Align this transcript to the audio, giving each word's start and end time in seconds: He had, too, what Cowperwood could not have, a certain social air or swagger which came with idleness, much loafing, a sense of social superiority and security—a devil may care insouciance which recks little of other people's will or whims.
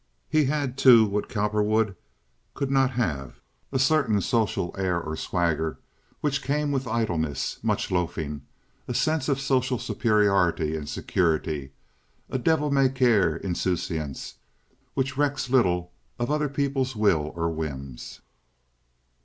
He 0.27 0.45
had, 0.45 0.79
too, 0.79 1.05
what 1.05 1.29
Cowperwood 1.29 1.95
could 2.55 2.71
not 2.71 2.89
have, 2.89 3.39
a 3.71 3.77
certain 3.77 4.19
social 4.19 4.73
air 4.75 4.99
or 4.99 5.15
swagger 5.15 5.77
which 6.21 6.41
came 6.41 6.71
with 6.71 6.87
idleness, 6.87 7.59
much 7.61 7.91
loafing, 7.91 8.41
a 8.87 8.95
sense 8.95 9.29
of 9.29 9.39
social 9.39 9.77
superiority 9.77 10.75
and 10.75 10.89
security—a 10.89 12.39
devil 12.39 12.71
may 12.71 12.89
care 12.89 13.35
insouciance 13.37 14.37
which 14.95 15.17
recks 15.17 15.51
little 15.51 15.91
of 16.17 16.31
other 16.31 16.49
people's 16.49 16.95
will 16.95 17.31
or 17.35 17.51
whims. 17.51 18.21